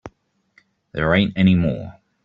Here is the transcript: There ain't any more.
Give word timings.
There 0.93 1.13
ain't 1.13 1.37
any 1.37 1.53
more. 1.53 1.99